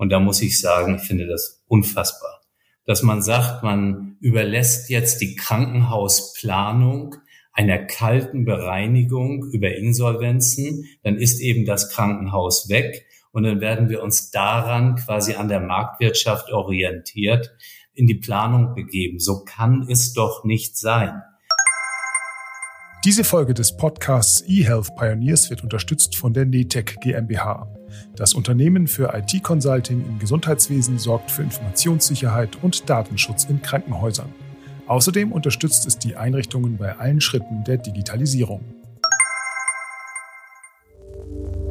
[0.00, 2.40] Und da muss ich sagen, ich finde das unfassbar,
[2.86, 7.16] dass man sagt, man überlässt jetzt die Krankenhausplanung
[7.52, 14.02] einer kalten Bereinigung über Insolvenzen, dann ist eben das Krankenhaus weg und dann werden wir
[14.02, 17.54] uns daran quasi an der Marktwirtschaft orientiert
[17.92, 19.18] in die Planung begeben.
[19.18, 21.20] So kann es doch nicht sein.
[23.02, 27.66] Diese Folge des Podcasts eHealth Pioneers wird unterstützt von der NETEC GmbH.
[28.14, 34.28] Das Unternehmen für IT-Consulting im Gesundheitswesen sorgt für Informationssicherheit und Datenschutz in Krankenhäusern.
[34.86, 38.62] Außerdem unterstützt es die Einrichtungen bei allen Schritten der Digitalisierung.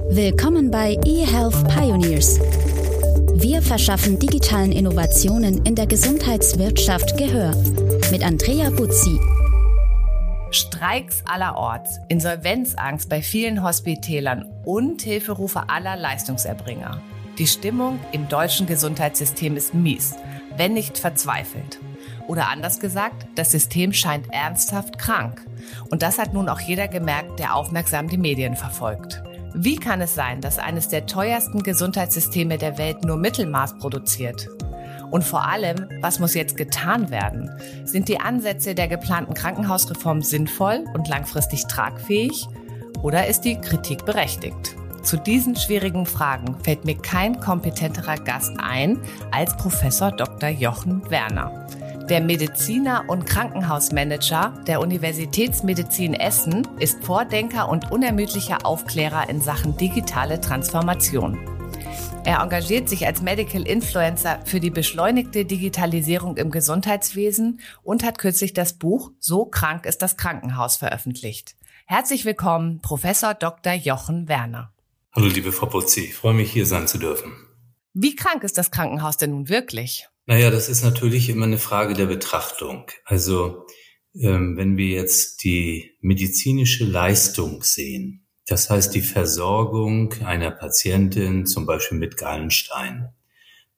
[0.10, 2.40] Willkommen bei eHealth Pioneers.
[3.36, 7.56] Wir verschaffen digitalen Innovationen in der Gesundheitswirtschaft Gehör
[8.12, 9.20] mit Andrea Buzzi.
[10.52, 17.02] Streiks allerorts, Insolvenzangst bei vielen Hospitälern und Hilferufe aller Leistungserbringer.
[17.38, 20.16] Die Stimmung im deutschen Gesundheitssystem ist mies,
[20.58, 21.80] wenn nicht verzweifelt.
[22.28, 25.46] Oder anders gesagt, das System scheint ernsthaft krank.
[25.90, 29.24] Und das hat nun auch jeder gemerkt, der aufmerksam die Medien verfolgt.
[29.54, 34.50] Wie kann es sein, dass eines der teuersten Gesundheitssysteme der Welt nur Mittelmaß produziert?
[35.12, 37.52] Und vor allem, was muss jetzt getan werden?
[37.86, 42.48] Sind die Ansätze der geplanten Krankenhausreform sinnvoll und langfristig tragfähig?
[43.02, 44.76] Oder ist die Kritik berechtigt?
[45.04, 49.00] Zu diesen schwierigen Fragen fällt mir kein kompetenterer Gast ein
[49.32, 50.50] als Professor Dr.
[50.50, 51.68] Jochen Werner.
[52.10, 60.42] Der Mediziner und Krankenhausmanager der Universitätsmedizin Essen ist Vordenker und unermüdlicher Aufklärer in Sachen digitale
[60.42, 61.59] Transformation.
[62.26, 68.54] Er engagiert sich als Medical Influencer für die beschleunigte Digitalisierung im Gesundheitswesen und hat kürzlich
[68.54, 71.56] das Buch So krank ist das Krankenhaus veröffentlicht.
[71.86, 73.74] Herzlich willkommen, Professor Dr.
[73.74, 74.74] Jochen Werner.
[75.14, 77.34] Hallo, liebe Frau Putzi, ich freue mich, hier sein zu dürfen.
[77.94, 80.08] Wie krank ist das Krankenhaus denn nun wirklich?
[80.28, 82.86] Naja, das ist natürlich immer eine Frage der Betrachtung.
[83.06, 83.66] Also
[84.14, 91.66] ähm, wenn wir jetzt die medizinische Leistung sehen, das heißt die Versorgung einer Patientin zum
[91.66, 93.10] Beispiel mit Gallenstein,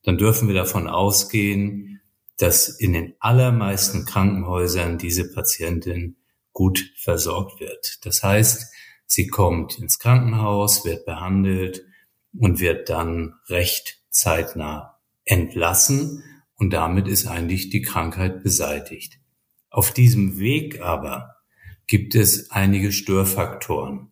[0.04, 2.02] dann dürfen wir davon ausgehen,
[2.38, 6.16] dass in den allermeisten Krankenhäusern diese Patientin
[6.54, 8.06] gut versorgt wird.
[8.06, 8.72] Das heißt,
[9.06, 11.84] sie kommt ins Krankenhaus, wird behandelt
[12.34, 16.24] und wird dann recht zeitnah entlassen
[16.56, 19.20] und damit ist eigentlich die Krankheit beseitigt.
[19.70, 21.36] Auf diesem Weg aber
[21.88, 24.10] gibt es einige Störfaktoren,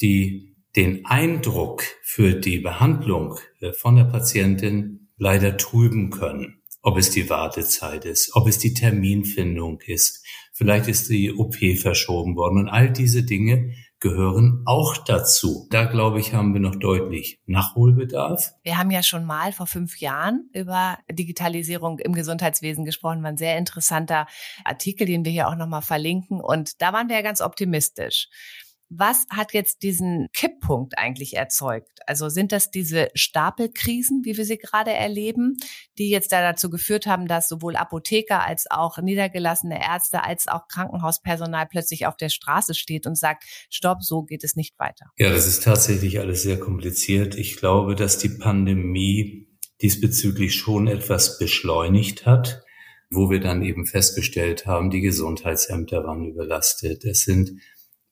[0.00, 6.62] die den Eindruck für die Behandlung äh, von der Patientin leider trüben können.
[6.82, 10.24] Ob es die Wartezeit ist, ob es die Terminfindung ist,
[10.54, 15.66] vielleicht ist die OP verschoben worden und all diese Dinge gehören auch dazu.
[15.70, 18.52] Da glaube ich, haben wir noch deutlich Nachholbedarf.
[18.62, 23.22] Wir haben ja schon mal vor fünf Jahren über Digitalisierung im Gesundheitswesen gesprochen.
[23.22, 24.26] War ein sehr interessanter
[24.64, 26.40] Artikel, den wir hier auch nochmal verlinken.
[26.40, 28.28] Und da waren wir ja ganz optimistisch.
[28.90, 32.00] Was hat jetzt diesen Kipppunkt eigentlich erzeugt?
[32.06, 35.56] Also sind das diese Stapelkrisen, wie wir sie gerade erleben,
[35.96, 40.66] die jetzt da dazu geführt haben, dass sowohl Apotheker als auch niedergelassene Ärzte als auch
[40.66, 45.06] Krankenhauspersonal plötzlich auf der Straße steht und sagt, stopp, so geht es nicht weiter?
[45.16, 47.36] Ja, das ist tatsächlich alles sehr kompliziert.
[47.36, 49.46] Ich glaube, dass die Pandemie
[49.80, 52.64] diesbezüglich schon etwas beschleunigt hat
[53.10, 57.04] wo wir dann eben festgestellt haben, die Gesundheitsämter waren überlastet.
[57.04, 57.60] Es sind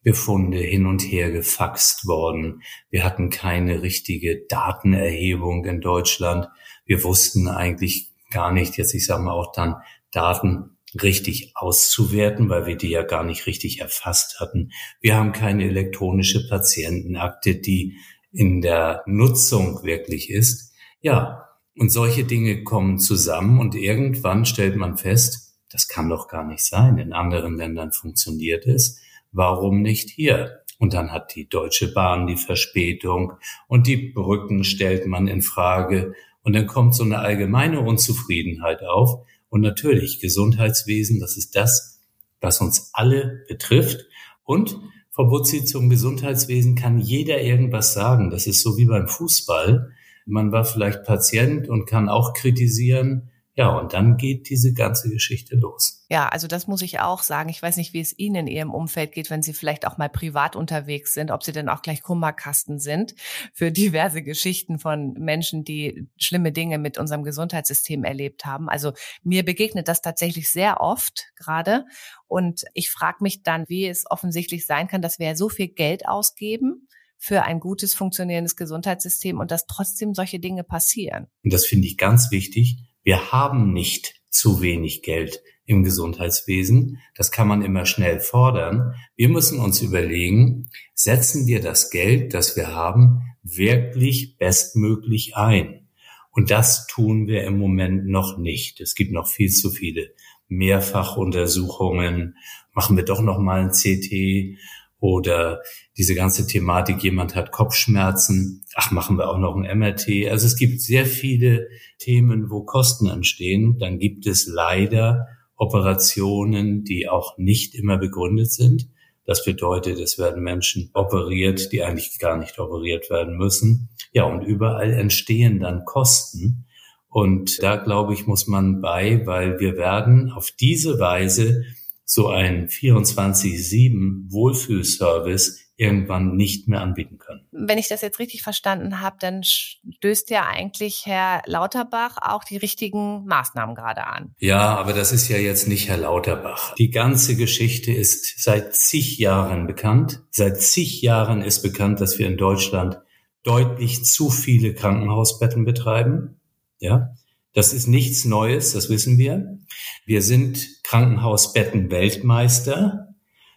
[0.02, 2.62] Befunde hin und her gefaxt worden.
[2.90, 6.48] Wir hatten keine richtige Datenerhebung in Deutschland.
[6.84, 9.76] Wir wussten eigentlich gar nicht, jetzt ich sage mal auch dann
[10.12, 14.70] Daten richtig auszuwerten, weil wir die ja gar nicht richtig erfasst hatten.
[15.00, 17.98] Wir haben keine elektronische Patientenakte, die
[18.32, 20.72] in der Nutzung wirklich ist.
[21.00, 26.44] Ja, und solche Dinge kommen zusammen und irgendwann stellt man fest, das kann doch gar
[26.44, 26.98] nicht sein.
[26.98, 29.00] In anderen Ländern funktioniert es
[29.32, 30.62] warum nicht hier?
[30.78, 33.32] Und dann hat die Deutsche Bahn die Verspätung
[33.66, 39.26] und die Brücken stellt man in Frage und dann kommt so eine allgemeine Unzufriedenheit auf.
[39.50, 42.00] Und natürlich Gesundheitswesen, das ist das,
[42.40, 44.06] was uns alle betrifft.
[44.44, 44.78] Und
[45.10, 48.30] Frau Butzi, zum Gesundheitswesen kann jeder irgendwas sagen.
[48.30, 49.90] Das ist so wie beim Fußball.
[50.26, 53.30] Man war vielleicht Patient und kann auch kritisieren.
[53.54, 55.97] Ja, und dann geht diese ganze Geschichte los.
[56.10, 57.50] Ja, also das muss ich auch sagen.
[57.50, 60.08] Ich weiß nicht, wie es Ihnen in Ihrem Umfeld geht, wenn Sie vielleicht auch mal
[60.08, 63.14] privat unterwegs sind, ob Sie denn auch gleich Kummerkasten sind
[63.52, 68.70] für diverse Geschichten von Menschen, die schlimme Dinge mit unserem Gesundheitssystem erlebt haben.
[68.70, 71.84] Also mir begegnet das tatsächlich sehr oft gerade.
[72.26, 75.68] Und ich frage mich dann, wie es offensichtlich sein kann, dass wir ja so viel
[75.68, 76.88] Geld ausgeben
[77.18, 81.26] für ein gutes funktionierendes Gesundheitssystem und dass trotzdem solche Dinge passieren.
[81.44, 82.78] Und das finde ich ganz wichtig.
[83.02, 86.98] Wir haben nicht zu wenig Geld im Gesundheitswesen.
[87.14, 88.94] Das kann man immer schnell fordern.
[89.16, 95.88] Wir müssen uns überlegen, setzen wir das Geld, das wir haben, wirklich bestmöglich ein?
[96.30, 98.80] Und das tun wir im Moment noch nicht.
[98.80, 100.14] Es gibt noch viel zu viele
[100.46, 102.36] Mehrfachuntersuchungen.
[102.72, 104.56] Machen wir doch noch mal ein CT
[105.00, 105.62] oder
[105.96, 110.28] diese ganze Thematik, jemand hat Kopfschmerzen, ach, machen wir auch noch ein MRT.
[110.30, 111.68] Also es gibt sehr viele
[111.98, 113.78] Themen, wo Kosten entstehen.
[113.78, 118.88] Dann gibt es leider Operationen, die auch nicht immer begründet sind.
[119.24, 123.90] Das bedeutet, es werden Menschen operiert, die eigentlich gar nicht operiert werden müssen.
[124.12, 126.64] Ja, und überall entstehen dann Kosten.
[127.10, 131.64] Und da, glaube ich, muss man bei, weil wir werden auf diese Weise
[132.10, 137.46] so ein 24-7 Wohlfühlservice irgendwann nicht mehr anbieten können.
[137.52, 142.56] Wenn ich das jetzt richtig verstanden habe, dann stößt ja eigentlich Herr Lauterbach auch die
[142.56, 144.34] richtigen Maßnahmen gerade an.
[144.38, 146.74] Ja, aber das ist ja jetzt nicht Herr Lauterbach.
[146.76, 150.22] Die ganze Geschichte ist seit zig Jahren bekannt.
[150.30, 152.98] Seit zig Jahren ist bekannt, dass wir in Deutschland
[153.42, 156.40] deutlich zu viele Krankenhausbetten betreiben.
[156.78, 157.14] Ja,
[157.54, 159.60] das ist nichts Neues, das wissen wir.
[160.06, 163.04] Wir sind Krankenhausbetten-Weltmeister.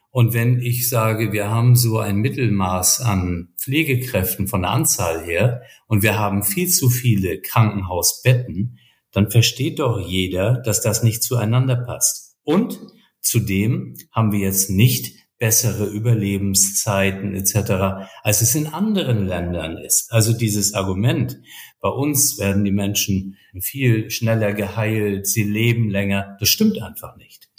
[0.09, 5.61] Und wenn ich sage, wir haben so ein Mittelmaß an Pflegekräften von der Anzahl her
[5.87, 8.79] und wir haben viel zu viele Krankenhausbetten,
[9.11, 12.35] dann versteht doch jeder, dass das nicht zueinander passt.
[12.43, 12.79] Und
[13.21, 20.13] zudem haben wir jetzt nicht bessere Überlebenszeiten etc., als es in anderen Ländern ist.
[20.13, 21.41] Also dieses Argument,
[21.79, 27.49] bei uns werden die Menschen viel schneller geheilt, sie leben länger, das stimmt einfach nicht.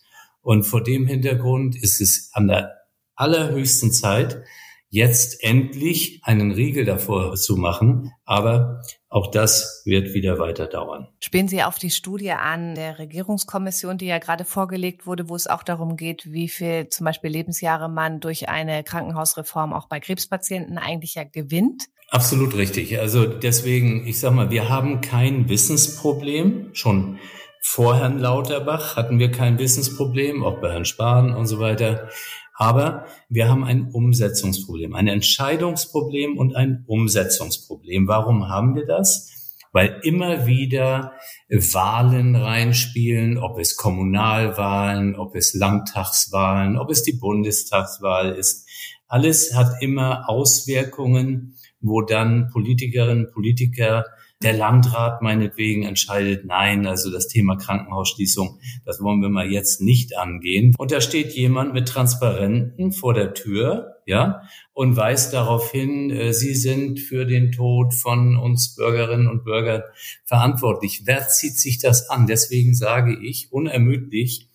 [0.43, 2.70] Und vor dem Hintergrund ist es an der
[3.17, 4.44] allerhöchsten Zeit,
[4.93, 8.12] jetzt endlich einen Riegel davor zu machen.
[8.27, 11.09] Aber auch das wird wieder weiter dauern.
[11.19, 15.47] Spielen Sie auf die Studie an der Regierungskommission, die ja gerade vorgelegt wurde, wo es
[15.47, 20.77] auch darum geht, wie viel zum Beispiel Lebensjahre man durch eine Krankenhausreform auch bei Krebspatienten
[20.77, 21.85] eigentlich ja gewinnt?
[22.11, 22.99] Absolut richtig.
[23.00, 26.69] Also deswegen, ich sag mal, wir haben kein Wissensproblem.
[26.75, 27.19] Schon
[27.62, 32.09] vor Herrn Lauterbach hatten wir kein Wissensproblem, auch bei Herrn Spahn und so weiter.
[32.55, 38.07] Aber wir haben ein Umsetzungsproblem, ein Entscheidungsproblem und ein Umsetzungsproblem.
[38.07, 39.31] Warum haben wir das?
[39.73, 41.13] Weil immer wieder
[41.49, 48.69] Wahlen reinspielen, ob es Kommunalwahlen, ob es Landtagswahlen, ob es die Bundestagswahl ist.
[49.09, 54.05] Alles hat immer Auswirkungen, wo dann Politikerinnen, Politiker
[54.43, 60.17] der Landrat meinetwegen entscheidet, nein, also das Thema Krankenhausschließung, das wollen wir mal jetzt nicht
[60.17, 60.75] angehen.
[60.79, 64.43] Und da steht jemand mit Transparenten vor der Tür, ja,
[64.73, 69.83] und weist darauf hin, äh, sie sind für den Tod von uns Bürgerinnen und Bürgern
[70.25, 71.03] verantwortlich.
[71.05, 72.27] Wer zieht sich das an?
[72.27, 74.49] Deswegen sage ich unermüdlich,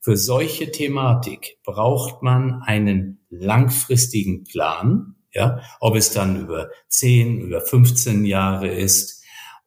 [0.00, 7.60] für solche Thematik braucht man einen langfristigen Plan, ja, ob es dann über 10, über
[7.60, 9.19] 15 Jahre ist,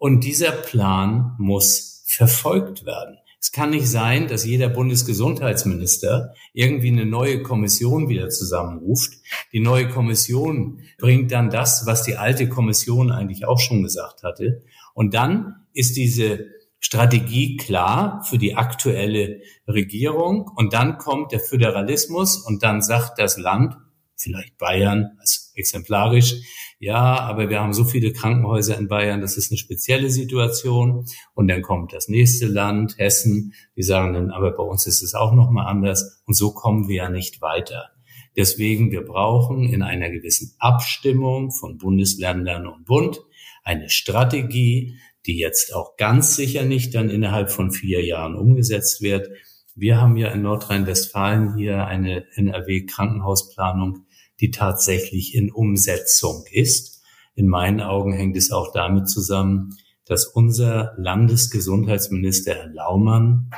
[0.04, 3.20] und dieser Plan muss verfolgt werden.
[3.40, 9.14] Es kann nicht sein, dass jeder Bundesgesundheitsminister irgendwie eine neue Kommission wieder zusammenruft.
[9.54, 14.66] Die neue Kommission bringt dann das, was die alte Kommission eigentlich auch schon gesagt hatte.
[14.94, 16.48] Und dann ist diese
[16.80, 19.40] Strategie klar für die aktuelle
[19.70, 20.52] Regierung.
[20.54, 23.78] Und dann kommt der Föderalismus und dann sagt das Land,
[24.24, 26.36] vielleicht Bayern als exemplarisch.
[26.80, 31.06] Ja, aber wir haben so viele Krankenhäuser in Bayern, das ist eine spezielle Situation.
[31.34, 35.14] Und dann kommt das nächste Land, Hessen, die sagen dann, aber bei uns ist es
[35.14, 36.22] auch nochmal anders.
[36.26, 37.90] Und so kommen wir ja nicht weiter.
[38.36, 43.22] Deswegen, wir brauchen in einer gewissen Abstimmung von Bundesländern und Bund
[43.64, 49.30] eine Strategie, die jetzt auch ganz sicher nicht dann innerhalb von vier Jahren umgesetzt wird.
[49.76, 54.06] Wir haben ja in Nordrhein-Westfalen hier eine NRW-Krankenhausplanung
[54.40, 57.02] die tatsächlich in Umsetzung ist.
[57.36, 63.52] In meinen Augen hängt es auch damit zusammen, dass unser Landesgesundheitsminister Herr Laumann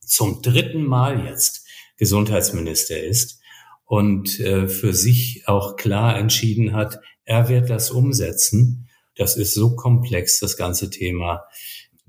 [0.00, 1.66] zum dritten Mal jetzt
[1.96, 3.40] Gesundheitsminister ist
[3.84, 8.88] und äh, für sich auch klar entschieden hat, er wird das umsetzen.
[9.16, 11.44] Das ist so komplex, das ganze Thema.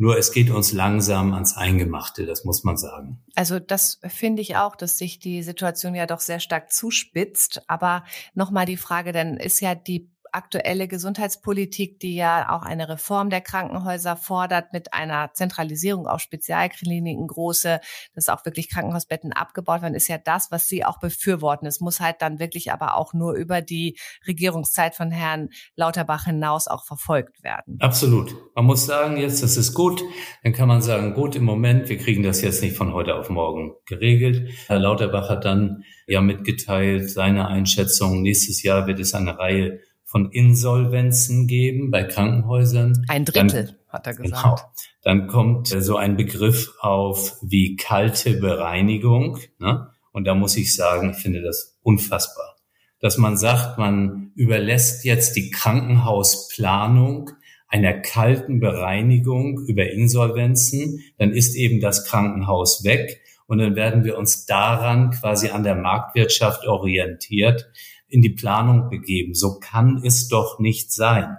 [0.02, 3.22] Nur es geht uns langsam ans Eingemachte, das muss man sagen.
[3.36, 7.64] Also das finde ich auch, dass sich die Situation ja doch sehr stark zuspitzt.
[7.68, 13.30] Aber nochmal die Frage, dann ist ja die aktuelle Gesundheitspolitik, die ja auch eine Reform
[13.30, 17.80] der Krankenhäuser fordert mit einer Zentralisierung auf Spezialkliniken, große,
[18.14, 21.68] dass auch wirklich Krankenhausbetten abgebaut werden, ist ja das, was Sie auch befürworten.
[21.68, 26.68] Es muss halt dann wirklich aber auch nur über die Regierungszeit von Herrn Lauterbach hinaus
[26.68, 27.78] auch verfolgt werden.
[27.80, 28.36] Absolut.
[28.56, 30.02] Man muss sagen, jetzt, das ist gut.
[30.44, 33.30] Dann kann man sagen, gut, im Moment, wir kriegen das jetzt nicht von heute auf
[33.30, 34.50] morgen geregelt.
[34.68, 40.32] Herr Lauterbach hat dann ja mitgeteilt, seine Einschätzung, nächstes Jahr wird es eine Reihe von
[40.32, 43.06] Insolvenzen geben bei Krankenhäusern.
[43.08, 44.44] Ein Drittel, dann, hat er gesagt.
[44.44, 44.58] Genau.
[45.04, 49.38] Dann kommt äh, so ein Begriff auf wie kalte Bereinigung.
[49.60, 49.88] Ne?
[50.12, 52.56] Und da muss ich sagen, ich finde das unfassbar.
[53.00, 57.30] Dass man sagt, man überlässt jetzt die Krankenhausplanung
[57.68, 64.18] einer kalten Bereinigung über Insolvenzen, dann ist eben das Krankenhaus weg und dann werden wir
[64.18, 67.70] uns daran quasi an der Marktwirtschaft orientiert
[68.10, 69.34] in die Planung begeben.
[69.34, 71.38] So kann es doch nicht sein.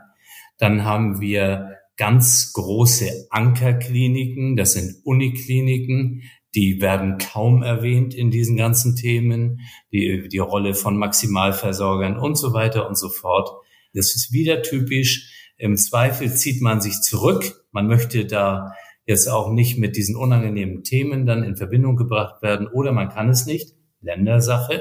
[0.59, 6.23] Dann haben wir ganz große Ankerkliniken, das sind Unikliniken,
[6.55, 9.61] die werden kaum erwähnt in diesen ganzen Themen,
[9.93, 13.51] die, die Rolle von Maximalversorgern und so weiter und so fort.
[13.95, 15.53] Das ist wieder typisch.
[15.59, 17.65] Im Zweifel zieht man sich zurück.
[17.71, 18.73] Man möchte da
[19.05, 23.29] jetzt auch nicht mit diesen unangenehmen Themen dann in Verbindung gebracht werden oder man kann
[23.29, 23.75] es nicht.
[24.01, 24.81] Ländersache.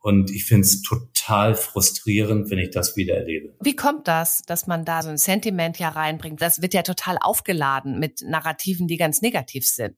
[0.00, 3.56] Und ich finde es total frustrierend, wenn ich das wieder erlebe.
[3.60, 6.40] Wie kommt das, dass man da so ein Sentiment ja reinbringt?
[6.40, 9.96] Das wird ja total aufgeladen mit Narrativen, die ganz negativ sind.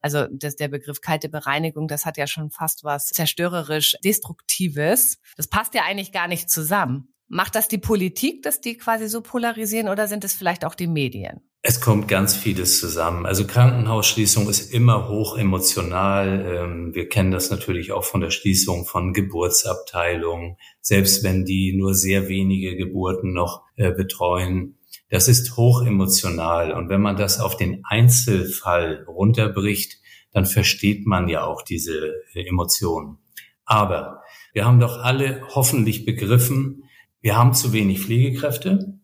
[0.00, 5.18] Also das, der Begriff kalte Bereinigung, das hat ja schon fast was zerstörerisch Destruktives.
[5.36, 7.14] Das passt ja eigentlich gar nicht zusammen.
[7.28, 10.88] Macht das die Politik, dass die quasi so polarisieren oder sind es vielleicht auch die
[10.88, 11.40] Medien?
[11.64, 13.24] Es kommt ganz vieles zusammen.
[13.24, 16.44] Also Krankenhausschließung ist immer hoch emotional.
[16.44, 21.94] Ähm, wir kennen das natürlich auch von der Schließung von Geburtsabteilungen, selbst wenn die nur
[21.94, 24.76] sehr wenige Geburten noch äh, betreuen.
[25.08, 26.72] Das ist hoch emotional.
[26.72, 30.00] Und wenn man das auf den Einzelfall runterbricht,
[30.32, 33.18] dann versteht man ja auch diese äh, Emotionen.
[33.64, 36.82] Aber wir haben doch alle hoffentlich begriffen,
[37.20, 38.98] wir haben zu wenig Pflegekräfte.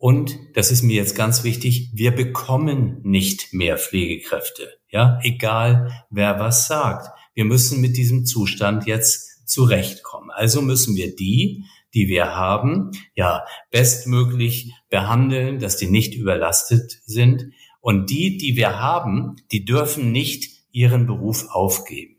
[0.00, 4.78] Und das ist mir jetzt ganz wichtig, wir bekommen nicht mehr Pflegekräfte.
[4.88, 7.10] Ja, egal wer was sagt.
[7.34, 10.30] Wir müssen mit diesem Zustand jetzt zurechtkommen.
[10.30, 17.50] Also müssen wir die, die wir haben, ja, bestmöglich behandeln, dass die nicht überlastet sind.
[17.82, 22.16] Und die, die wir haben, die dürfen nicht ihren Beruf aufgeben.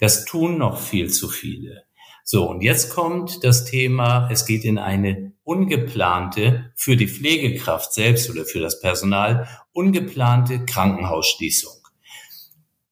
[0.00, 1.85] Das tun noch viel zu viele.
[2.28, 8.28] So, und jetzt kommt das Thema, es geht in eine ungeplante, für die Pflegekraft selbst
[8.28, 11.86] oder für das Personal, ungeplante Krankenhausschließung,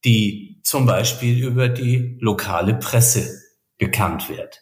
[0.05, 3.29] die zum Beispiel über die lokale Presse
[3.77, 4.61] bekannt wird.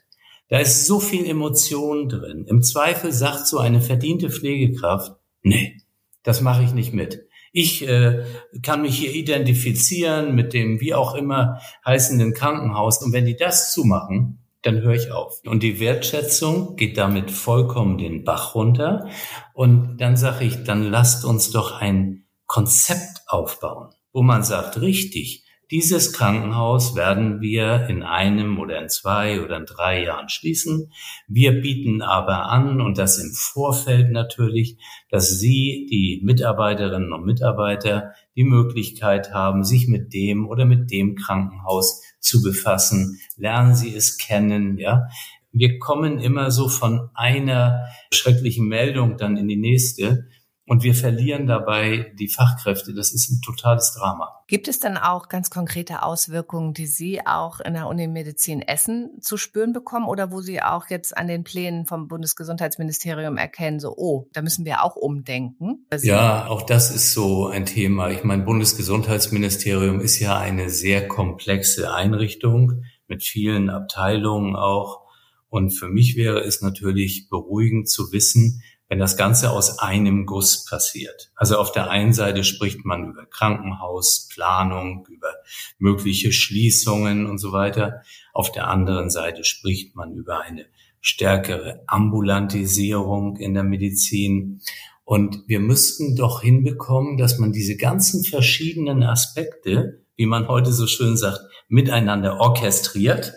[0.49, 2.47] Da ist so viel Emotion drin.
[2.49, 5.13] Im Zweifel sagt so eine verdiente Pflegekraft,
[5.43, 5.83] nee,
[6.23, 7.27] das mache ich nicht mit.
[7.53, 8.25] Ich äh,
[8.63, 13.03] kann mich hier identifizieren mit dem wie auch immer heißenden Krankenhaus.
[13.03, 15.41] Und wenn die das zumachen, dann höre ich auf.
[15.45, 19.09] Und die Wertschätzung geht damit vollkommen den Bach runter.
[19.53, 25.45] Und dann sage ich, dann lasst uns doch ein Konzept aufbauen, wo man sagt, richtig,
[25.73, 30.93] dieses Krankenhaus werden wir in einem oder in zwei oder in drei Jahren schließen.
[31.29, 34.77] Wir bieten aber an, und das im Vorfeld natürlich,
[35.09, 41.17] dass Sie, die Mitarbeiterinnen und Mitarbeiter, die Möglichkeit haben, sich mit dem oder mit dem
[41.17, 43.19] Krankenhaus zu befassen.
[43.37, 45.09] Lernen Sie es kennen, ja.
[45.53, 50.29] Wir kommen immer so von einer schrecklichen Meldung dann in die nächste.
[50.73, 52.95] Und wir verlieren dabei die Fachkräfte.
[52.95, 54.43] Das ist ein totales Drama.
[54.47, 59.37] Gibt es dann auch ganz konkrete Auswirkungen, die Sie auch in der Unimedizin Essen zu
[59.37, 64.31] spüren bekommen oder wo Sie auch jetzt an den Plänen vom Bundesgesundheitsministerium erkennen, so, oh,
[64.33, 65.85] da müssen wir auch umdenken?
[65.91, 68.11] Also ja, auch das ist so ein Thema.
[68.11, 75.03] Ich meine, Bundesgesundheitsministerium ist ja eine sehr komplexe Einrichtung mit vielen Abteilungen auch.
[75.51, 78.63] Und für mich wäre es natürlich beruhigend zu wissen,
[78.93, 81.33] wenn das Ganze aus einem Guss passiert.
[81.35, 85.33] Also auf der einen Seite spricht man über Krankenhausplanung, über
[85.79, 88.03] mögliche Schließungen und so weiter.
[88.35, 90.67] Auf der anderen Seite spricht man über eine
[91.01, 94.61] stärkere Ambulantisierung in der Medizin.
[95.05, 100.87] Und wir müssten doch hinbekommen, dass man diese ganzen verschiedenen Aspekte, wie man heute so
[100.87, 103.33] schön sagt, miteinander orchestriert,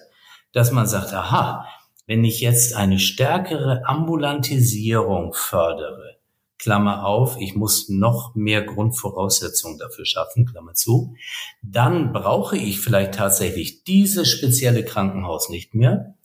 [0.51, 1.65] dass man sagt, aha,
[2.07, 6.15] wenn ich jetzt eine stärkere Ambulantisierung fördere,
[6.57, 11.15] Klammer auf, ich muss noch mehr Grundvoraussetzungen dafür schaffen, Klammer zu,
[11.61, 16.15] dann brauche ich vielleicht tatsächlich dieses spezielle Krankenhaus nicht mehr.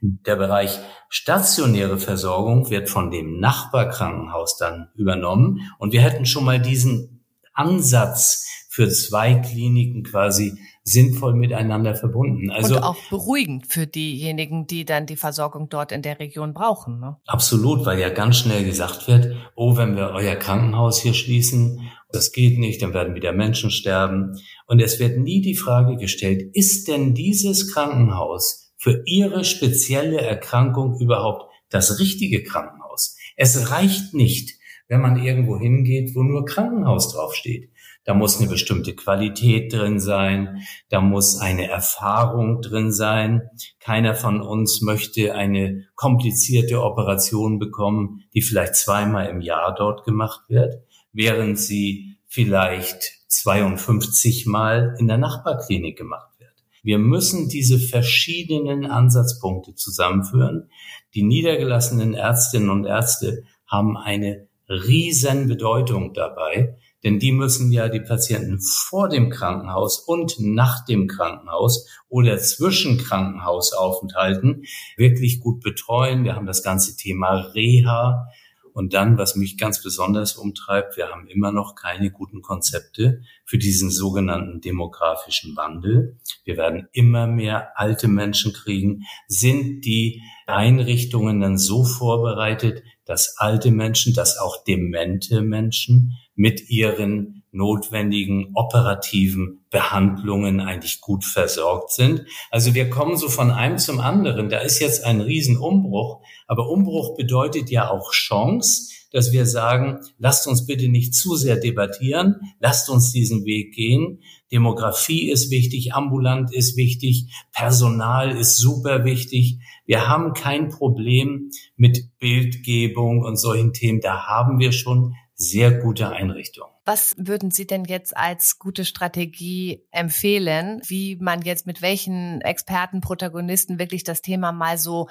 [0.00, 5.60] Der Bereich stationäre Versorgung wird von dem Nachbarkrankenhaus dann übernommen.
[5.78, 12.50] Und wir hätten schon mal diesen Ansatz für zwei Kliniken quasi sinnvoll miteinander verbunden.
[12.50, 16.98] Also und auch beruhigend für diejenigen, die dann die Versorgung dort in der Region brauchen.
[16.98, 17.16] Ne?
[17.26, 22.32] Absolut, weil ja ganz schnell gesagt wird, oh, wenn wir euer Krankenhaus hier schließen, das
[22.32, 24.38] geht nicht, dann werden wieder Menschen sterben.
[24.66, 30.98] Und es wird nie die Frage gestellt, ist denn dieses Krankenhaus für Ihre spezielle Erkrankung
[31.00, 33.16] überhaupt das richtige Krankenhaus?
[33.36, 34.58] Es reicht nicht,
[34.88, 37.70] wenn man irgendwo hingeht, wo nur Krankenhaus draufsteht.
[38.04, 40.62] Da muss eine bestimmte Qualität drin sein.
[40.88, 43.42] Da muss eine Erfahrung drin sein.
[43.78, 50.40] Keiner von uns möchte eine komplizierte Operation bekommen, die vielleicht zweimal im Jahr dort gemacht
[50.48, 50.74] wird,
[51.12, 56.52] während sie vielleicht 52 Mal in der Nachbarklinik gemacht wird.
[56.82, 60.68] Wir müssen diese verschiedenen Ansatzpunkte zusammenführen.
[61.14, 68.00] Die niedergelassenen Ärztinnen und Ärzte haben eine riesen Bedeutung dabei, denn die müssen ja die
[68.00, 74.64] Patienten vor dem Krankenhaus und nach dem Krankenhaus oder zwischen Krankenhausaufenthalten
[74.96, 76.24] wirklich gut betreuen.
[76.24, 78.28] Wir haben das ganze Thema Reha.
[78.74, 83.58] Und dann, was mich ganz besonders umtreibt, wir haben immer noch keine guten Konzepte für
[83.58, 86.16] diesen sogenannten demografischen Wandel.
[86.44, 89.02] Wir werden immer mehr alte Menschen kriegen.
[89.28, 97.41] Sind die Einrichtungen dann so vorbereitet, dass alte Menschen, dass auch demente Menschen mit ihren
[97.52, 102.24] notwendigen operativen Behandlungen eigentlich gut versorgt sind.
[102.50, 104.48] Also wir kommen so von einem zum anderen.
[104.48, 106.22] Da ist jetzt ein Riesenumbruch.
[106.46, 111.56] Aber Umbruch bedeutet ja auch Chance, dass wir sagen, lasst uns bitte nicht zu sehr
[111.56, 114.22] debattieren, lasst uns diesen Weg gehen.
[114.50, 119.58] Demografie ist wichtig, ambulant ist wichtig, Personal ist super wichtig.
[119.84, 124.00] Wir haben kein Problem mit Bildgebung und solchen Themen.
[124.00, 126.71] Da haben wir schon sehr gute Einrichtung.
[126.84, 133.00] Was würden Sie denn jetzt als gute Strategie empfehlen, wie man jetzt mit welchen Experten,
[133.00, 135.08] Protagonisten wirklich das Thema mal so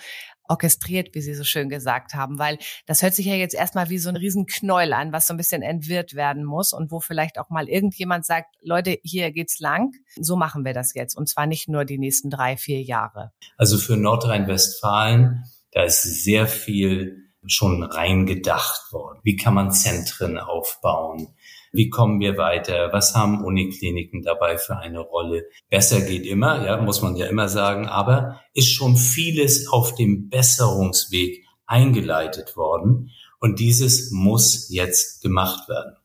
[0.50, 4.00] orchestriert, wie Sie so schön gesagt haben, weil das hört sich ja jetzt erstmal wie
[4.00, 7.50] so ein Riesenknäuel an, was so ein bisschen entwirrt werden muss und wo vielleicht auch
[7.50, 11.70] mal irgendjemand sagt, Leute, hier geht's lang, so machen wir das jetzt und zwar nicht
[11.70, 13.32] nur die nächsten drei, vier Jahre.
[13.56, 19.20] Also für Nordrhein-Westfalen, da ist sehr viel schon reingedacht worden.
[19.24, 21.30] Wie kann man Zentren aufbauen?
[21.72, 22.90] Wie kommen wir weiter?
[22.92, 25.46] Was haben Unikliniken dabei für eine Rolle?
[25.70, 30.30] Besser geht immer, ja, muss man ja immer sagen, aber ist schon vieles auf dem
[30.30, 33.12] Besserungsweg eingeleitet worden.
[33.40, 35.96] Und dieses muss jetzt gemacht werden.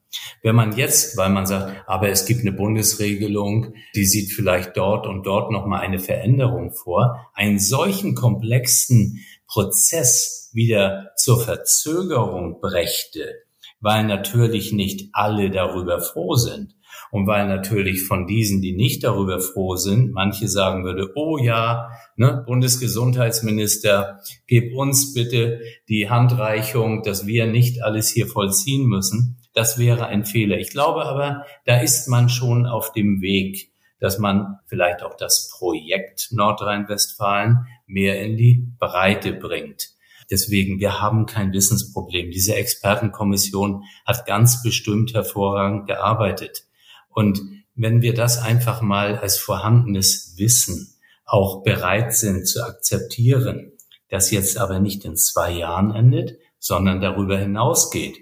[0.41, 5.05] Wenn man jetzt, weil man sagt, aber es gibt eine Bundesregelung, die sieht vielleicht dort
[5.05, 13.33] und dort nochmal eine Veränderung vor, einen solchen komplexen Prozess wieder zur Verzögerung brächte,
[13.79, 16.75] weil natürlich nicht alle darüber froh sind.
[17.11, 21.89] Und weil natürlich von diesen, die nicht darüber froh sind, manche sagen würde, oh ja,
[22.15, 29.37] ne, Bundesgesundheitsminister, gib uns bitte die Handreichung, dass wir nicht alles hier vollziehen müssen.
[29.53, 30.57] Das wäre ein Fehler.
[30.57, 35.49] Ich glaube aber, da ist man schon auf dem Weg, dass man vielleicht auch das
[35.57, 39.96] Projekt Nordrhein-Westfalen mehr in die Breite bringt.
[40.29, 42.31] Deswegen, wir haben kein Wissensproblem.
[42.31, 46.65] Diese Expertenkommission hat ganz bestimmt hervorragend gearbeitet.
[47.09, 47.41] Und
[47.75, 53.73] wenn wir das einfach mal als vorhandenes Wissen auch bereit sind zu akzeptieren,
[54.09, 58.17] das jetzt aber nicht in zwei Jahren endet, sondern darüber hinausgeht,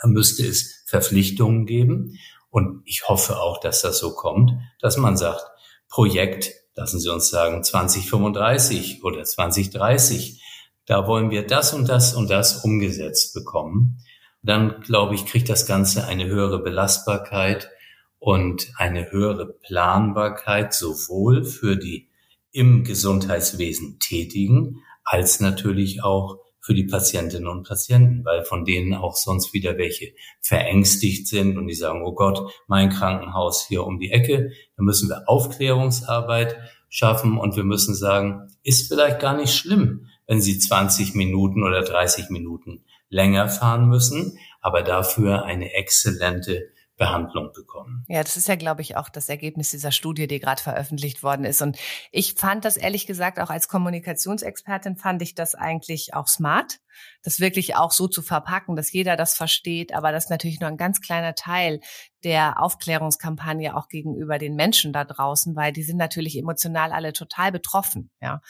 [0.00, 2.18] dann müsste es Verpflichtungen geben.
[2.50, 5.44] Und ich hoffe auch, dass das so kommt, dass man sagt,
[5.88, 10.42] Projekt, lassen Sie uns sagen, 2035 oder 2030
[10.86, 13.98] da wollen wir das und das und das umgesetzt bekommen.
[14.42, 17.70] Dann, glaube ich, kriegt das Ganze eine höhere Belastbarkeit
[18.18, 22.08] und eine höhere Planbarkeit sowohl für die
[22.52, 29.14] im Gesundheitswesen Tätigen als natürlich auch für die Patientinnen und Patienten, weil von denen auch
[29.14, 34.10] sonst wieder welche verängstigt sind und die sagen, oh Gott, mein Krankenhaus hier um die
[34.10, 36.56] Ecke, da müssen wir Aufklärungsarbeit
[36.88, 41.82] schaffen und wir müssen sagen, ist vielleicht gar nicht schlimm, wenn sie 20 Minuten oder
[41.82, 48.04] 30 Minuten länger fahren müssen, aber dafür eine exzellente Behandlung bekommen.
[48.08, 51.44] Ja, das ist ja, glaube ich, auch das Ergebnis dieser Studie, die gerade veröffentlicht worden
[51.44, 51.60] ist.
[51.60, 51.76] Und
[52.10, 56.78] ich fand das ehrlich gesagt auch als Kommunikationsexpertin fand ich das eigentlich auch smart,
[57.22, 59.94] das wirklich auch so zu verpacken, dass jeder das versteht.
[59.94, 61.80] Aber das ist natürlich nur ein ganz kleiner Teil
[62.24, 67.52] der Aufklärungskampagne auch gegenüber den Menschen da draußen, weil die sind natürlich emotional alle total
[67.52, 68.10] betroffen.
[68.22, 68.40] Ja,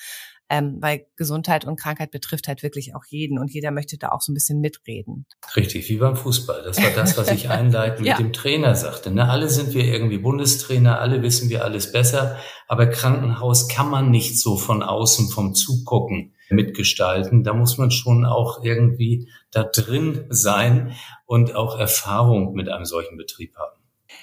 [0.48, 4.20] ähm, weil Gesundheit und Krankheit betrifft halt wirklich auch jeden und jeder möchte da auch
[4.20, 5.26] so ein bisschen mitreden.
[5.56, 6.62] Richtig, wie beim Fußball.
[6.62, 8.16] Das war das, was ich einleitend mit ja.
[8.16, 9.10] dem Trainer sagte.
[9.10, 9.28] Ne?
[9.28, 12.36] Alle sind wir irgendwie Bundestrainer, alle wissen wir alles besser,
[12.68, 17.42] aber Krankenhaus kann man nicht so von außen vom Zugucken mitgestalten.
[17.42, 23.16] Da muss man schon auch irgendwie da drin sein und auch Erfahrung mit einem solchen
[23.16, 23.75] Betrieb haben.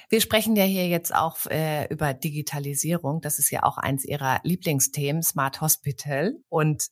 [0.10, 3.22] Wir sprechen ja hier jetzt auch äh, über Digitalisierung.
[3.22, 6.36] Das ist ja auch eins Ihrer Lieblingsthemen, Smart Hospital.
[6.50, 6.88] Und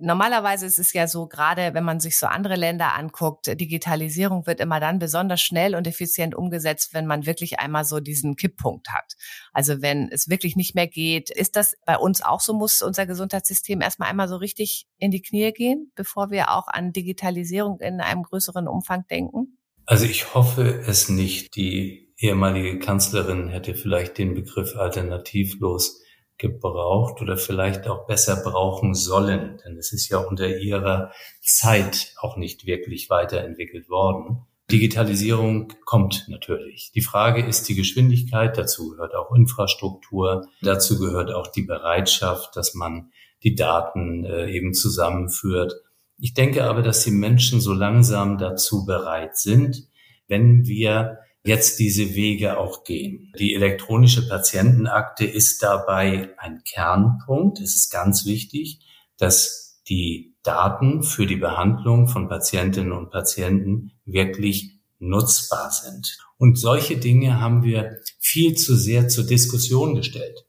[0.00, 4.60] normalerweise ist es ja so, gerade wenn man sich so andere Länder anguckt, Digitalisierung wird
[4.60, 9.14] immer dann besonders schnell und effizient umgesetzt, wenn man wirklich einmal so diesen Kipppunkt hat.
[9.52, 11.30] Also wenn es wirklich nicht mehr geht.
[11.30, 12.54] Ist das bei uns auch so?
[12.54, 16.92] Muss unser Gesundheitssystem erstmal einmal so richtig in die Knie gehen, bevor wir auch an
[16.92, 19.58] Digitalisierung in einem größeren Umfang denken?
[19.86, 21.56] Also ich hoffe es nicht.
[21.56, 26.00] Die ehemalige Kanzlerin hätte vielleicht den Begriff alternativlos
[26.38, 32.36] gebraucht oder vielleicht auch besser brauchen sollen, denn es ist ja unter ihrer Zeit auch
[32.36, 34.46] nicht wirklich weiterentwickelt worden.
[34.70, 36.92] Digitalisierung kommt natürlich.
[36.94, 42.74] Die Frage ist die Geschwindigkeit, dazu gehört auch Infrastruktur, dazu gehört auch die Bereitschaft, dass
[42.74, 43.10] man
[43.42, 45.74] die Daten äh, eben zusammenführt.
[46.18, 49.88] Ich denke aber, dass die Menschen so langsam dazu bereit sind,
[50.28, 53.32] wenn wir jetzt diese Wege auch gehen.
[53.38, 57.60] Die elektronische Patientenakte ist dabei ein Kernpunkt.
[57.60, 58.80] Es ist ganz wichtig,
[59.18, 66.16] dass die Daten für die Behandlung von Patientinnen und Patienten wirklich nutzbar sind.
[66.38, 70.44] Und solche Dinge haben wir viel zu sehr zur Diskussion gestellt.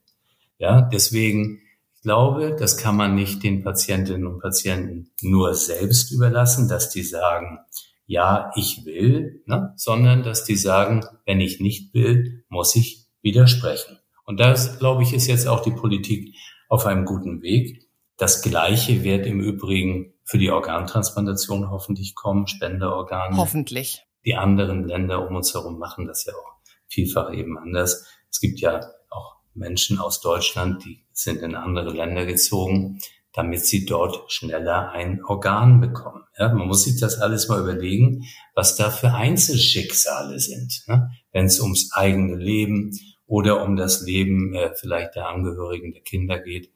[0.59, 1.59] Ja, deswegen
[2.03, 7.01] ich glaube, das kann man nicht den Patientinnen und Patienten nur selbst überlassen, dass die
[7.01, 7.59] sagen,
[8.05, 9.73] ja, ich will, ne?
[9.75, 13.99] sondern dass die sagen, wenn ich nicht will, muss ich widersprechen.
[14.25, 16.35] Und das, glaube ich, ist jetzt auch die Politik
[16.69, 17.87] auf einem guten Weg.
[18.17, 23.37] Das Gleiche wird im Übrigen für die Organtransplantation hoffentlich kommen, Spenderorgane.
[23.37, 24.05] Hoffentlich.
[24.25, 26.53] Die anderen Länder um uns herum machen das ja auch
[26.87, 28.07] vielfach eben anders.
[28.31, 32.99] Es gibt ja auch Menschen aus Deutschland, die sind in andere Länder gezogen,
[33.33, 36.23] damit sie dort schneller ein Organ bekommen.
[36.37, 38.23] Ja, man muss sich das alles mal überlegen,
[38.55, 41.11] was da für Einzelschicksale sind, ne?
[41.31, 42.91] wenn es ums eigene Leben
[43.25, 46.71] oder um das Leben äh, vielleicht der Angehörigen der Kinder geht.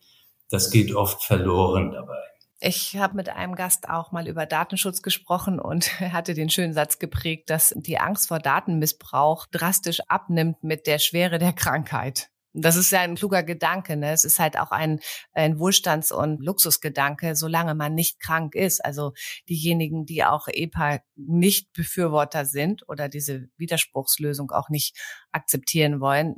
[0.49, 2.23] Das geht oft verloren dabei.
[2.59, 6.73] Ich habe mit einem Gast auch mal über Datenschutz gesprochen und er hatte den schönen
[6.73, 12.29] Satz geprägt, dass die Angst vor Datenmissbrauch drastisch abnimmt mit der Schwere der Krankheit.
[12.59, 13.95] Das ist ja ein kluger Gedanke.
[13.95, 14.11] Ne?
[14.11, 14.99] Es ist halt auch ein,
[15.33, 18.83] ein Wohlstands- und Luxusgedanke, solange man nicht krank ist.
[18.83, 19.13] Also
[19.47, 24.97] diejenigen, die auch EPA nicht Befürworter sind oder diese Widerspruchslösung auch nicht
[25.31, 26.33] akzeptieren wollen,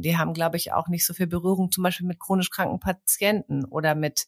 [0.00, 3.64] die haben, glaube ich, auch nicht so viel Berührung zum Beispiel mit chronisch kranken Patienten
[3.64, 4.26] oder mit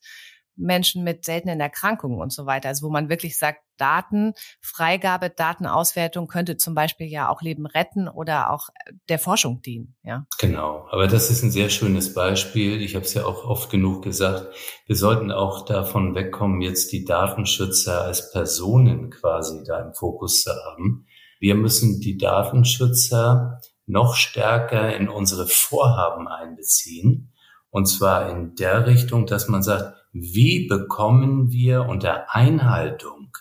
[0.57, 2.69] Menschen mit seltenen Erkrankungen und so weiter.
[2.69, 8.51] Also wo man wirklich sagt, Datenfreigabe, Datenauswertung könnte zum Beispiel ja auch Leben retten oder
[8.51, 8.69] auch
[9.09, 9.97] der Forschung dienen.
[10.03, 10.27] Ja.
[10.39, 12.81] Genau, aber das ist ein sehr schönes Beispiel.
[12.83, 14.55] Ich habe es ja auch oft genug gesagt.
[14.87, 20.51] Wir sollten auch davon wegkommen, jetzt die Datenschützer als Personen quasi da im Fokus zu
[20.51, 21.07] haben.
[21.41, 27.33] Wir müssen die Datenschützer noch stärker in unsere Vorhaben einbeziehen.
[27.71, 33.37] Und zwar in der Richtung, dass man sagt, wie bekommen wir unter Einhaltung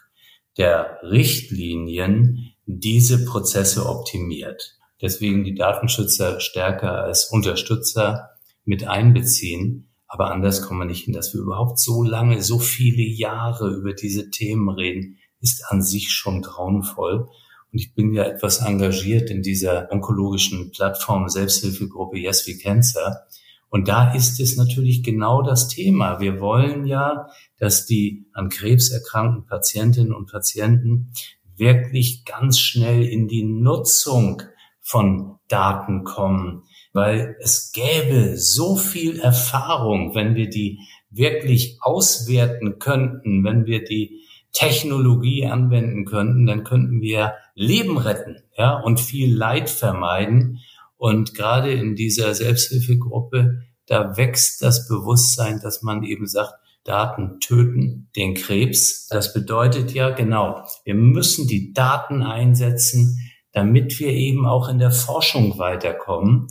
[0.57, 4.77] der Richtlinien diese Prozesse optimiert.
[5.01, 8.31] Deswegen die Datenschützer stärker als Unterstützer
[8.65, 9.89] mit einbeziehen.
[10.07, 13.93] Aber anders kommen wir nicht hin, dass wir überhaupt so lange, so viele Jahre über
[13.93, 17.27] diese Themen reden, ist an sich schon grauenvoll.
[17.71, 23.27] Und ich bin ja etwas engagiert in dieser onkologischen Plattform Selbsthilfegruppe Yes We Cancer.
[23.73, 26.19] Und da ist es natürlich genau das Thema.
[26.19, 27.25] Wir wollen ja,
[27.57, 31.11] dass die an Krebs erkrankten Patientinnen und Patienten
[31.57, 34.43] wirklich ganz schnell in die Nutzung
[34.79, 40.77] von Daten kommen, weil es gäbe so viel Erfahrung, wenn wir die
[41.09, 48.77] wirklich auswerten könnten, wenn wir die Technologie anwenden könnten, dann könnten wir Leben retten, ja,
[48.77, 50.59] und viel Leid vermeiden.
[51.03, 56.53] Und gerade in dieser Selbsthilfegruppe, da wächst das Bewusstsein, dass man eben sagt,
[56.85, 59.09] Daten töten den Krebs.
[59.09, 63.17] Das bedeutet ja genau, wir müssen die Daten einsetzen,
[63.51, 66.47] damit wir eben auch in der Forschung weiterkommen.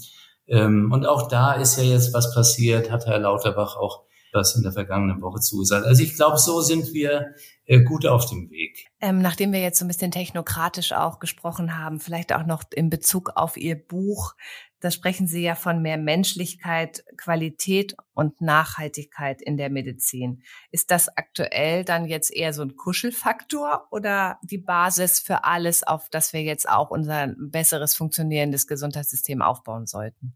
[0.47, 4.63] Ähm, und auch da ist ja jetzt was passiert, hat Herr Lauterbach auch was in
[4.63, 5.87] der vergangenen Woche zugesagt.
[5.87, 8.87] Also ich glaube, so sind wir äh, gut auf dem Weg.
[9.01, 12.91] Ähm, nachdem wir jetzt so ein bisschen technokratisch auch gesprochen haben, vielleicht auch noch in
[12.91, 14.35] Bezug auf Ihr Buch,
[14.81, 20.43] da sprechen Sie ja von mehr Menschlichkeit, Qualität und Nachhaltigkeit in der Medizin.
[20.73, 26.09] Ist das aktuell dann jetzt eher so ein Kuschelfaktor oder die Basis für alles, auf
[26.11, 30.35] das wir jetzt auch unser besseres funktionierendes Gesundheitssystem aufbauen sollten?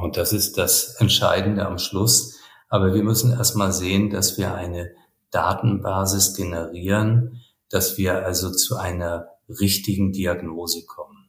[0.00, 2.40] Und das ist das Entscheidende am Schluss.
[2.72, 4.92] Aber wir müssen erstmal sehen, dass wir eine
[5.30, 11.28] Datenbasis generieren, dass wir also zu einer richtigen Diagnose kommen.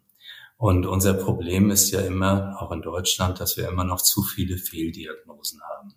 [0.56, 4.58] Und unser Problem ist ja immer, auch in Deutschland, dass wir immer noch zu viele
[4.58, 5.94] Fehldiagnosen haben.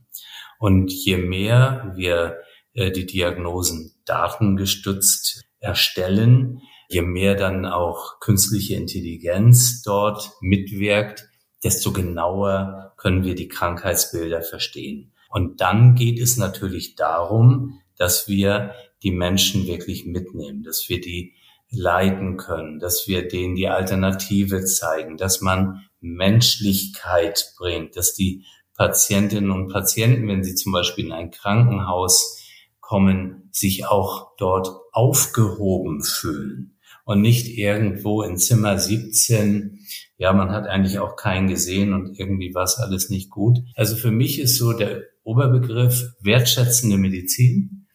[0.59, 2.39] Und je mehr wir
[2.73, 11.29] äh, die Diagnosen datengestützt erstellen, je mehr dann auch künstliche Intelligenz dort mitwirkt,
[11.63, 15.13] desto genauer können wir die Krankheitsbilder verstehen.
[15.31, 21.35] Und dann geht es natürlich darum, dass wir die Menschen wirklich mitnehmen, dass wir die
[21.71, 28.45] leiten können, dass wir denen die Alternative zeigen, dass man Menschlichkeit bringt, dass die
[28.77, 32.43] Patientinnen und Patienten, wenn sie zum Beispiel in ein Krankenhaus
[32.81, 39.81] kommen, sich auch dort aufgehoben fühlen und nicht irgendwo in Zimmer 17,
[40.19, 43.59] ja, man hat eigentlich auch keinen gesehen und irgendwie war es alles nicht gut.
[43.75, 47.87] Also für mich ist so der Oberbegriff wertschätzende Medizin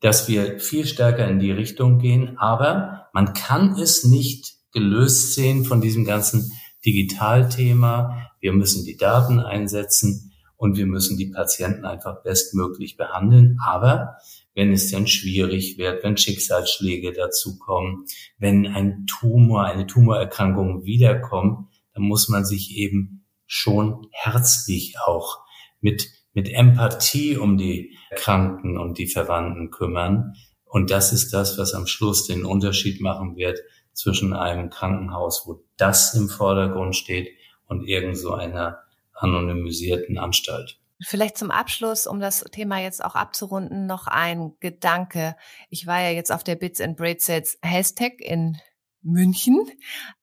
[0.00, 2.38] dass wir viel stärker in die Richtung gehen.
[2.38, 6.52] Aber man kann es nicht gelöst sehen von diesem ganzen
[6.84, 8.30] Digitalthema.
[8.40, 13.58] Wir müssen die Daten einsetzen und wir müssen die Patienten einfach bestmöglich behandeln.
[13.64, 14.16] Aber
[14.54, 18.04] wenn es dann schwierig wird, wenn Schicksalsschläge dazukommen,
[18.38, 25.40] wenn ein Tumor, eine Tumorerkrankung wiederkommt, dann muss man sich eben schon herzlich auch
[25.80, 30.34] mit mit Empathie um die Kranken und die Verwandten kümmern.
[30.64, 33.58] Und das ist das, was am Schluss den Unterschied machen wird
[33.92, 37.28] zwischen einem Krankenhaus, wo das im Vordergrund steht
[37.66, 38.78] und irgend so einer
[39.14, 40.78] anonymisierten Anstalt.
[41.02, 45.34] Vielleicht zum Abschluss, um das Thema jetzt auch abzurunden, noch ein Gedanke.
[45.70, 48.58] Ich war ja jetzt auf der Bits and Braidsells Hashtag in
[49.02, 49.66] München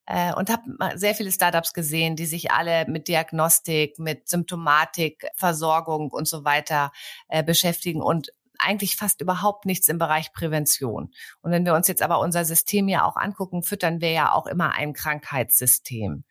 [0.07, 0.63] äh, und habe
[0.97, 6.91] sehr viele Startups gesehen, die sich alle mit Diagnostik, mit Symptomatik, Versorgung und so weiter
[7.27, 11.11] äh, beschäftigen und eigentlich fast überhaupt nichts im Bereich Prävention.
[11.41, 14.47] Und wenn wir uns jetzt aber unser System ja auch angucken, füttern wir ja auch
[14.47, 16.23] immer ein Krankheitssystem.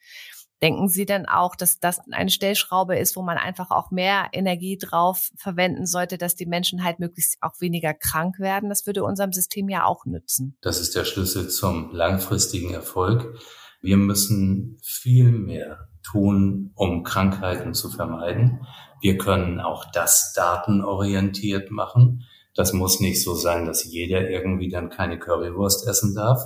[0.62, 4.78] Denken Sie denn auch, dass das eine Stellschraube ist, wo man einfach auch mehr Energie
[4.78, 8.70] drauf verwenden sollte, dass die Menschen halt möglichst auch weniger krank werden?
[8.70, 10.56] Das würde unserem System ja auch nützen.
[10.62, 13.38] Das ist der Schlüssel zum langfristigen Erfolg.
[13.82, 18.66] Wir müssen viel mehr tun, um Krankheiten zu vermeiden.
[19.00, 22.24] Wir können auch das datenorientiert machen.
[22.54, 26.40] Das muss nicht so sein, dass jeder irgendwie dann keine Currywurst essen darf.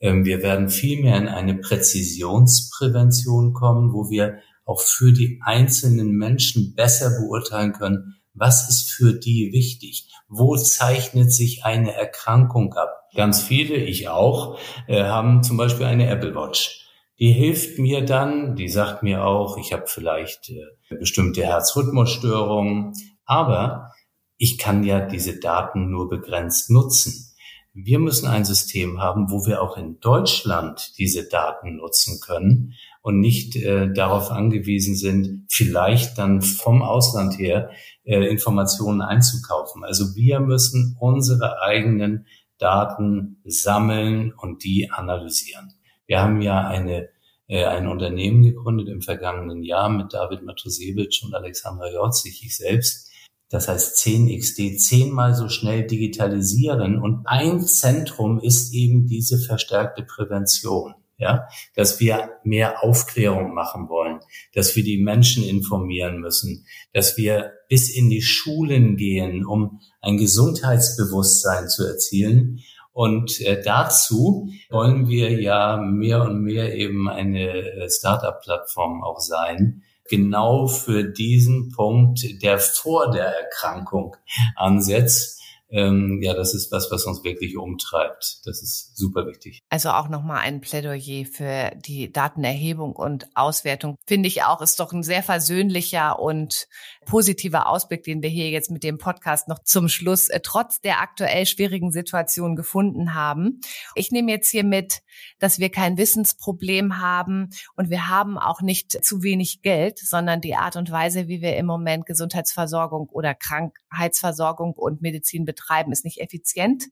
[0.00, 6.74] Ähm, wir werden vielmehr in eine Präzisionsprävention kommen, wo wir auch für die einzelnen Menschen
[6.74, 10.10] besser beurteilen können, was ist für die wichtig?
[10.28, 13.03] Wo zeichnet sich eine Erkrankung ab?
[13.14, 16.84] Ganz viele, ich auch, äh, haben zum Beispiel eine Apple Watch.
[17.18, 22.92] Die hilft mir dann, die sagt mir auch, ich habe vielleicht äh, bestimmte Herzrhythmusstörungen,
[23.24, 23.92] aber
[24.36, 27.30] ich kann ja diese Daten nur begrenzt nutzen.
[27.72, 33.20] Wir müssen ein System haben, wo wir auch in Deutschland diese Daten nutzen können und
[33.20, 37.70] nicht äh, darauf angewiesen sind, vielleicht dann vom Ausland her
[38.04, 39.84] äh, Informationen einzukaufen.
[39.84, 42.26] Also wir müssen unsere eigenen
[42.64, 45.74] Daten sammeln und die analysieren.
[46.06, 47.10] Wir haben ja eine,
[47.46, 53.10] äh, ein Unternehmen gegründet im vergangenen Jahr mit David Matusewitsch und Alexandra Jorzig, ich selbst,
[53.50, 56.98] das heißt 10xd, zehnmal so schnell digitalisieren.
[56.98, 60.94] Und ein Zentrum ist eben diese verstärkte Prävention.
[61.16, 61.46] Ja,
[61.76, 64.18] dass wir mehr Aufklärung machen wollen,
[64.52, 70.16] dass wir die Menschen informieren müssen, dass wir bis in die Schulen gehen, um ein
[70.16, 72.60] Gesundheitsbewusstsein zu erzielen.
[72.92, 79.82] Und äh, dazu wollen wir ja mehr und mehr eben eine äh, Startup-Plattform auch sein,
[80.08, 84.16] genau für diesen Punkt, der vor der Erkrankung
[84.56, 85.40] ansetzt.
[85.74, 88.42] Ähm, ja, das ist was, was uns wirklich umtreibt.
[88.44, 89.64] Das ist super wichtig.
[89.70, 93.96] Also auch nochmal ein Plädoyer für die Datenerhebung und Auswertung.
[94.06, 96.68] Finde ich auch, ist doch ein sehr versöhnlicher und
[97.04, 101.00] positiver Ausblick, den wir hier jetzt mit dem Podcast noch zum Schluss äh, trotz der
[101.00, 103.60] aktuell schwierigen Situation gefunden haben.
[103.94, 105.02] Ich nehme jetzt hier mit,
[105.38, 110.54] dass wir kein Wissensproblem haben und wir haben auch nicht zu wenig Geld, sondern die
[110.54, 116.20] Art und Weise, wie wir im Moment Gesundheitsversorgung oder Krankheitsversorgung und Medizin betreiben, ist nicht
[116.20, 116.84] effizient